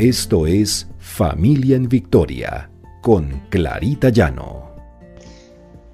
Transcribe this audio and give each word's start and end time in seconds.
Esto 0.00 0.46
es 0.46 0.88
Familia 0.98 1.76
en 1.76 1.86
Victoria 1.86 2.70
con 3.02 3.42
Clarita 3.50 4.08
Llano. 4.08 4.74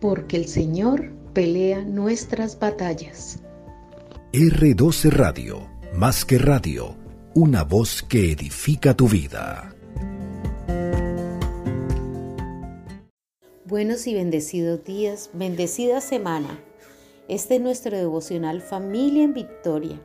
Porque 0.00 0.36
el 0.36 0.46
Señor 0.46 1.10
pelea 1.32 1.82
nuestras 1.82 2.56
batallas. 2.60 3.40
R12 4.32 5.10
Radio, 5.10 5.68
más 5.92 6.24
que 6.24 6.38
radio, 6.38 6.94
una 7.34 7.64
voz 7.64 8.04
que 8.04 8.30
edifica 8.30 8.94
tu 8.94 9.08
vida. 9.08 9.74
Buenos 13.64 14.06
y 14.06 14.14
bendecidos 14.14 14.84
días, 14.84 15.30
bendecida 15.32 16.00
semana. 16.00 16.60
Este 17.26 17.56
es 17.56 17.60
nuestro 17.60 17.96
devocional 17.96 18.62
Familia 18.62 19.24
en 19.24 19.34
Victoria, 19.34 20.00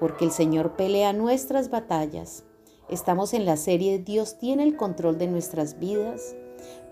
porque 0.00 0.24
el 0.24 0.32
Señor 0.32 0.74
pelea 0.74 1.12
nuestras 1.12 1.70
batallas. 1.70 2.42
Estamos 2.88 3.34
en 3.34 3.44
la 3.46 3.56
serie 3.56 3.98
Dios 3.98 4.38
tiene 4.38 4.62
el 4.62 4.76
control 4.76 5.18
de 5.18 5.26
nuestras 5.26 5.80
vidas, 5.80 6.36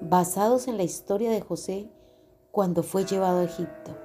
basados 0.01 0.67
en 0.67 0.77
la 0.77 0.83
historia 0.83 1.31
de 1.31 1.41
José 1.41 1.89
cuando 2.51 2.83
fue 2.83 3.05
llevado 3.05 3.39
a 3.39 3.45
Egipto. 3.45 3.97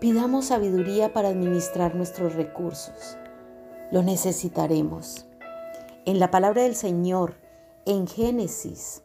Pidamos 0.00 0.46
sabiduría 0.46 1.12
para 1.12 1.28
administrar 1.28 1.94
nuestros 1.94 2.34
recursos. 2.34 3.18
Lo 3.92 4.02
necesitaremos. 4.02 5.26
En 6.06 6.18
la 6.18 6.30
palabra 6.30 6.62
del 6.62 6.76
Señor, 6.76 7.34
en 7.84 8.06
Génesis 8.06 9.02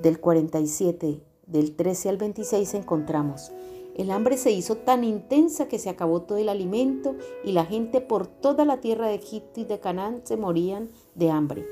del 0.00 0.20
47, 0.20 1.24
del 1.46 1.74
13 1.74 2.08
al 2.08 2.18
26 2.18 2.74
encontramos, 2.74 3.50
el 3.98 4.12
hambre 4.12 4.36
se 4.36 4.52
hizo 4.52 4.76
tan 4.76 5.02
intensa 5.02 5.66
que 5.66 5.80
se 5.80 5.90
acabó 5.90 6.22
todo 6.22 6.38
el 6.38 6.48
alimento 6.48 7.16
y 7.44 7.50
la 7.50 7.66
gente 7.66 8.00
por 8.00 8.28
toda 8.28 8.64
la 8.64 8.80
tierra 8.80 9.08
de 9.08 9.16
Egipto 9.16 9.60
y 9.60 9.64
de 9.64 9.80
Canaán 9.80 10.20
se 10.22 10.36
morían 10.36 10.88
de 11.16 11.32
hambre. 11.32 11.66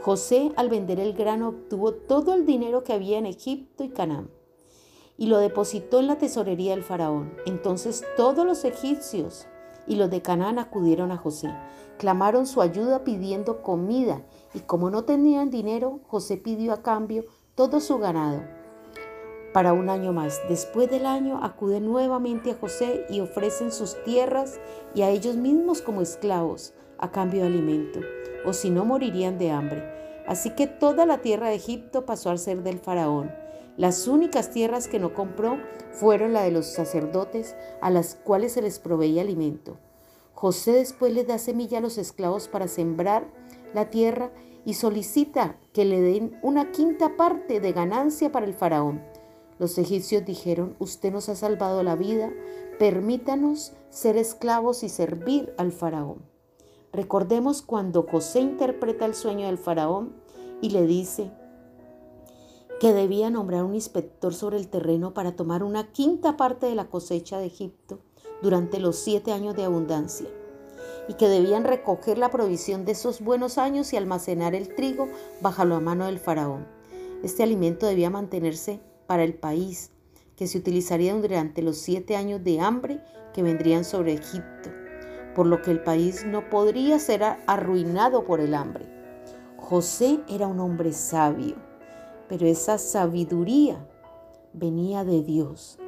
José 0.00 0.52
al 0.54 0.68
vender 0.68 1.00
el 1.00 1.14
grano 1.14 1.48
obtuvo 1.48 1.92
todo 1.92 2.32
el 2.32 2.46
dinero 2.46 2.84
que 2.84 2.92
había 2.92 3.18
en 3.18 3.26
Egipto 3.26 3.82
y 3.82 3.88
Canaán 3.88 4.30
y 5.18 5.26
lo 5.26 5.38
depositó 5.38 5.98
en 5.98 6.06
la 6.06 6.16
tesorería 6.16 6.70
del 6.72 6.84
faraón. 6.84 7.34
Entonces 7.44 8.04
todos 8.16 8.46
los 8.46 8.64
egipcios 8.64 9.46
y 9.88 9.96
los 9.96 10.10
de 10.10 10.22
Canaán 10.22 10.60
acudieron 10.60 11.10
a 11.10 11.16
José, 11.16 11.52
clamaron 11.98 12.46
su 12.46 12.62
ayuda 12.62 13.02
pidiendo 13.02 13.62
comida 13.62 14.22
y 14.54 14.60
como 14.60 14.90
no 14.90 15.02
tenían 15.02 15.50
dinero, 15.50 15.98
José 16.06 16.36
pidió 16.36 16.72
a 16.72 16.82
cambio 16.82 17.24
todo 17.56 17.80
su 17.80 17.98
ganado 17.98 18.42
para 19.54 19.72
un 19.72 19.88
año 19.88 20.12
más. 20.12 20.42
Después 20.48 20.90
del 20.90 21.06
año 21.06 21.38
acuden 21.40 21.86
nuevamente 21.86 22.50
a 22.50 22.56
José 22.56 23.06
y 23.08 23.20
ofrecen 23.20 23.70
sus 23.70 24.02
tierras 24.02 24.58
y 24.96 25.02
a 25.02 25.10
ellos 25.10 25.36
mismos 25.36 25.80
como 25.80 26.02
esclavos 26.02 26.74
a 26.98 27.12
cambio 27.12 27.42
de 27.42 27.46
alimento, 27.46 28.00
o 28.44 28.52
si 28.52 28.68
no 28.70 28.84
morirían 28.84 29.38
de 29.38 29.52
hambre. 29.52 29.84
Así 30.26 30.50
que 30.50 30.66
toda 30.66 31.06
la 31.06 31.18
tierra 31.18 31.50
de 31.50 31.54
Egipto 31.54 32.04
pasó 32.04 32.30
al 32.30 32.40
ser 32.40 32.64
del 32.64 32.80
faraón. 32.80 33.30
Las 33.76 34.08
únicas 34.08 34.50
tierras 34.50 34.88
que 34.88 34.98
no 34.98 35.14
compró 35.14 35.58
fueron 35.92 36.32
la 36.32 36.42
de 36.42 36.50
los 36.50 36.66
sacerdotes 36.66 37.54
a 37.80 37.90
las 37.90 38.16
cuales 38.16 38.52
se 38.52 38.62
les 38.62 38.80
proveía 38.80 39.22
alimento. 39.22 39.78
José 40.32 40.72
después 40.72 41.12
les 41.12 41.28
da 41.28 41.38
semilla 41.38 41.78
a 41.78 41.80
los 41.80 41.96
esclavos 41.96 42.48
para 42.48 42.66
sembrar 42.66 43.28
la 43.72 43.88
tierra 43.88 44.32
y 44.64 44.74
solicita 44.74 45.56
que 45.72 45.84
le 45.84 46.00
den 46.00 46.40
una 46.42 46.72
quinta 46.72 47.16
parte 47.16 47.60
de 47.60 47.72
ganancia 47.72 48.32
para 48.32 48.46
el 48.46 48.54
faraón. 48.54 49.13
Los 49.58 49.78
egipcios 49.78 50.24
dijeron, 50.24 50.74
usted 50.78 51.12
nos 51.12 51.28
ha 51.28 51.36
salvado 51.36 51.82
la 51.82 51.94
vida, 51.94 52.32
permítanos 52.78 53.72
ser 53.90 54.16
esclavos 54.16 54.82
y 54.82 54.88
servir 54.88 55.54
al 55.58 55.70
faraón. 55.70 56.22
Recordemos 56.92 57.62
cuando 57.62 58.02
José 58.02 58.40
interpreta 58.40 59.04
el 59.04 59.14
sueño 59.14 59.46
del 59.46 59.58
faraón 59.58 60.14
y 60.60 60.70
le 60.70 60.86
dice 60.86 61.30
que 62.80 62.92
debía 62.92 63.30
nombrar 63.30 63.64
un 63.64 63.74
inspector 63.74 64.34
sobre 64.34 64.58
el 64.58 64.68
terreno 64.68 65.14
para 65.14 65.36
tomar 65.36 65.62
una 65.62 65.92
quinta 65.92 66.36
parte 66.36 66.66
de 66.66 66.74
la 66.74 66.88
cosecha 66.88 67.38
de 67.38 67.46
Egipto 67.46 68.00
durante 68.42 68.78
los 68.80 68.96
siete 68.96 69.32
años 69.32 69.54
de 69.56 69.64
abundancia 69.64 70.28
y 71.08 71.14
que 71.14 71.28
debían 71.28 71.64
recoger 71.64 72.18
la 72.18 72.30
provisión 72.30 72.84
de 72.84 72.92
esos 72.92 73.20
buenos 73.20 73.58
años 73.58 73.92
y 73.92 73.96
almacenar 73.96 74.54
el 74.54 74.74
trigo 74.74 75.08
bajo 75.40 75.64
la 75.64 75.80
mano 75.80 76.06
del 76.06 76.18
faraón. 76.18 76.66
Este 77.22 77.42
alimento 77.42 77.86
debía 77.86 78.10
mantenerse 78.10 78.80
para 79.06 79.24
el 79.24 79.34
país, 79.34 79.90
que 80.36 80.46
se 80.46 80.58
utilizaría 80.58 81.14
durante 81.14 81.62
los 81.62 81.78
siete 81.78 82.16
años 82.16 82.42
de 82.42 82.60
hambre 82.60 83.00
que 83.32 83.42
vendrían 83.42 83.84
sobre 83.84 84.14
Egipto, 84.14 84.70
por 85.34 85.46
lo 85.46 85.62
que 85.62 85.70
el 85.70 85.82
país 85.82 86.24
no 86.26 86.48
podría 86.48 86.98
ser 86.98 87.22
arruinado 87.46 88.24
por 88.24 88.40
el 88.40 88.54
hambre. 88.54 88.86
José 89.56 90.20
era 90.28 90.46
un 90.46 90.60
hombre 90.60 90.92
sabio, 90.92 91.56
pero 92.28 92.46
esa 92.46 92.78
sabiduría 92.78 93.86
venía 94.52 95.04
de 95.04 95.22
Dios. 95.22 95.78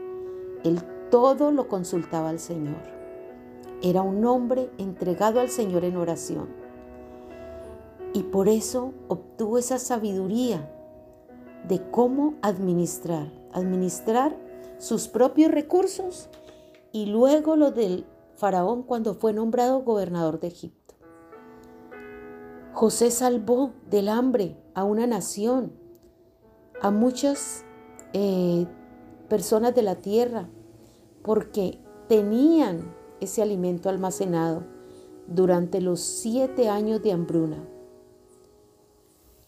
Él 0.64 0.80
todo 1.10 1.52
lo 1.52 1.68
consultaba 1.68 2.30
al 2.30 2.40
Señor. 2.40 2.82
Era 3.82 4.02
un 4.02 4.24
hombre 4.24 4.70
entregado 4.78 5.40
al 5.40 5.50
Señor 5.50 5.84
en 5.84 5.96
oración. 5.96 6.48
Y 8.12 8.24
por 8.24 8.48
eso 8.48 8.94
obtuvo 9.08 9.58
esa 9.58 9.78
sabiduría 9.78 10.72
de 11.68 11.90
cómo 11.90 12.34
administrar, 12.42 13.32
administrar 13.52 14.36
sus 14.78 15.08
propios 15.08 15.50
recursos 15.50 16.28
y 16.92 17.06
luego 17.06 17.56
lo 17.56 17.70
del 17.70 18.06
faraón 18.34 18.82
cuando 18.82 19.14
fue 19.14 19.32
nombrado 19.32 19.82
gobernador 19.82 20.40
de 20.40 20.48
Egipto. 20.48 20.94
José 22.72 23.10
salvó 23.10 23.72
del 23.88 24.08
hambre 24.08 24.56
a 24.74 24.84
una 24.84 25.06
nación, 25.06 25.72
a 26.82 26.90
muchas 26.90 27.64
eh, 28.12 28.66
personas 29.28 29.74
de 29.74 29.82
la 29.82 29.96
tierra, 29.96 30.50
porque 31.22 31.80
tenían 32.06 32.94
ese 33.20 33.40
alimento 33.40 33.88
almacenado 33.88 34.64
durante 35.26 35.80
los 35.80 36.00
siete 36.00 36.68
años 36.68 37.02
de 37.02 37.12
hambruna. 37.12 37.66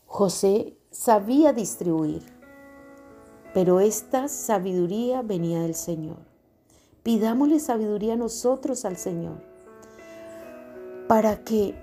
José 0.07 0.78
sabía 0.91 1.53
distribuir, 1.53 2.23
pero 3.55 3.81
esta 3.81 4.29
sabiduría 4.29 5.23
venía 5.23 5.63
del 5.63 5.75
Señor. 5.75 6.19
Pidámosle 7.03 7.61
sabiduría 7.61 8.17
nosotros 8.17 8.85
al 8.85 8.97
Señor 8.97 9.43
para 11.09 11.43
que 11.43 11.75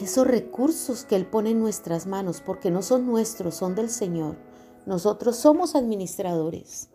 esos 0.00 0.26
recursos 0.26 1.04
que 1.04 1.16
Él 1.16 1.26
pone 1.26 1.50
en 1.50 1.60
nuestras 1.60 2.06
manos, 2.06 2.42
porque 2.44 2.70
no 2.70 2.82
son 2.82 3.06
nuestros, 3.06 3.54
son 3.54 3.74
del 3.74 3.88
Señor, 3.88 4.36
nosotros 4.84 5.36
somos 5.36 5.76
administradores, 5.76 6.88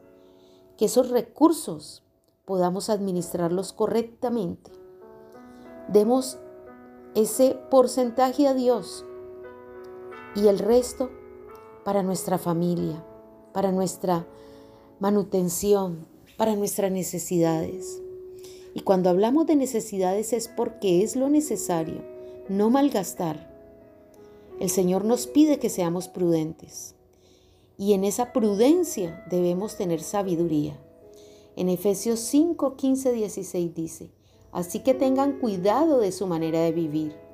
que 0.78 0.86
esos 0.86 1.10
recursos 1.10 2.04
podamos 2.44 2.90
administrarlos 2.90 3.72
correctamente. 3.72 4.72
Demos 5.88 6.38
ese 7.16 7.58
porcentaje 7.72 8.48
a 8.48 8.54
Dios 8.54 9.06
y 10.38 10.48
el 10.48 10.60
resto 10.60 11.10
para 11.84 12.04
nuestra 12.04 12.38
familia, 12.38 13.04
para 13.54 13.72
nuestra 13.72 14.28
manutención, 15.00 16.06
para 16.38 16.56
nuestras 16.56 16.92
necesidades. 16.92 18.04
Y 18.76 18.82
cuando 18.82 19.10
hablamos 19.10 19.48
de 19.48 19.56
necesidades 19.56 20.34
es 20.34 20.48
porque 20.48 21.02
es 21.02 21.16
lo 21.16 21.30
necesario, 21.30 22.04
no 22.50 22.70
malgastar. 22.70 23.52
El 24.60 24.70
Señor 24.70 25.06
nos 25.06 25.26
pide 25.26 25.58
que 25.58 25.70
seamos 25.70 26.08
prudentes. 26.08 26.94
Y 27.80 27.94
en 27.94 28.04
esa 28.04 28.32
prudencia 28.32 29.26
debemos 29.32 29.76
tener 29.76 30.02
sabiduría. 30.02 30.80
En 31.56 31.68
Efesios 31.68 32.20
5, 32.20 32.76
15, 32.76 33.12
16 33.14 33.74
dice, 33.74 34.12
así 34.52 34.80
que 34.82 34.94
tengan 34.94 35.40
cuidado 35.40 35.98
de 35.98 36.12
su 36.12 36.28
manera 36.28 36.62
de 36.62 36.72
vivir 36.72 37.27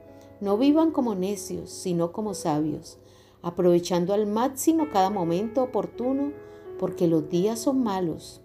no 0.43 0.57
vivan 0.57 0.91
como 0.91 1.15
necios, 1.15 1.69
sino 1.69 2.11
como 2.11 2.33
sabios, 2.33 2.97
aprovechando 3.41 4.13
al 4.13 4.27
máximo 4.27 4.89
cada 4.91 5.09
momento 5.09 5.63
oportuno, 5.63 6.33
porque 6.77 7.07
los 7.07 7.29
días 7.29 7.59
son 7.59 7.81
malos. 7.81 8.41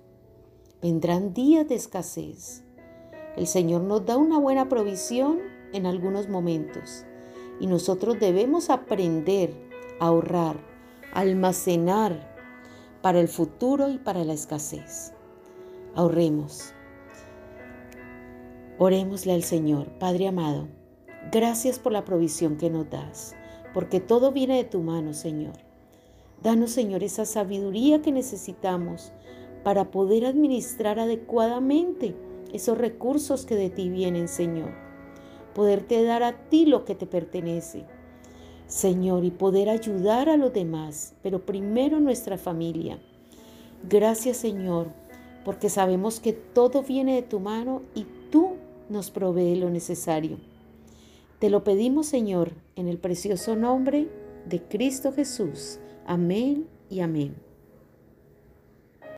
Vendrán 0.80 1.34
días 1.34 1.66
de 1.68 1.74
escasez. 1.74 2.62
El 3.36 3.48
Señor 3.48 3.82
nos 3.82 4.06
da 4.06 4.16
una 4.16 4.38
buena 4.38 4.68
provisión 4.68 5.40
en 5.72 5.86
algunos 5.86 6.28
momentos 6.28 7.04
y 7.58 7.66
nosotros 7.66 8.20
debemos 8.20 8.70
aprender 8.70 9.52
a 9.98 10.06
ahorrar, 10.06 10.56
almacenar 11.12 12.32
para 13.02 13.18
el 13.18 13.26
futuro 13.26 13.88
y 13.88 13.98
para 13.98 14.22
la 14.22 14.34
escasez. 14.34 15.12
Ahorremos. 15.96 16.72
Orémosle 18.78 19.32
al 19.32 19.42
Señor, 19.42 19.88
Padre 19.98 20.28
amado. 20.28 20.77
Gracias 21.30 21.78
por 21.78 21.92
la 21.92 22.04
provisión 22.04 22.56
que 22.56 22.70
nos 22.70 22.88
das, 22.88 23.34
porque 23.74 24.00
todo 24.00 24.32
viene 24.32 24.56
de 24.56 24.64
tu 24.64 24.80
mano, 24.80 25.12
Señor. 25.12 25.54
Danos, 26.42 26.70
Señor, 26.70 27.02
esa 27.02 27.24
sabiduría 27.24 28.00
que 28.00 28.12
necesitamos 28.12 29.12
para 29.64 29.90
poder 29.90 30.24
administrar 30.24 30.98
adecuadamente 30.98 32.14
esos 32.52 32.78
recursos 32.78 33.44
que 33.44 33.56
de 33.56 33.68
ti 33.68 33.90
vienen, 33.90 34.28
Señor. 34.28 34.70
Poderte 35.54 36.02
dar 36.04 36.22
a 36.22 36.48
ti 36.48 36.64
lo 36.64 36.84
que 36.84 36.94
te 36.94 37.06
pertenece. 37.06 37.84
Señor, 38.68 39.24
y 39.24 39.30
poder 39.30 39.68
ayudar 39.68 40.28
a 40.28 40.36
los 40.36 40.52
demás, 40.52 41.14
pero 41.22 41.44
primero 41.44 42.00
nuestra 42.00 42.38
familia. 42.38 42.98
Gracias, 43.88 44.36
Señor, 44.38 44.88
porque 45.44 45.68
sabemos 45.68 46.20
que 46.20 46.32
todo 46.32 46.82
viene 46.82 47.16
de 47.16 47.22
tu 47.22 47.40
mano 47.40 47.82
y 47.94 48.06
tú 48.30 48.56
nos 48.88 49.10
provees 49.10 49.58
lo 49.58 49.70
necesario. 49.70 50.38
Te 51.38 51.50
lo 51.50 51.62
pedimos, 51.62 52.06
Señor, 52.06 52.52
en 52.74 52.88
el 52.88 52.98
precioso 52.98 53.54
nombre 53.54 54.08
de 54.46 54.60
Cristo 54.60 55.12
Jesús. 55.12 55.78
Amén 56.04 56.66
y 56.90 57.00
amén. 57.00 57.47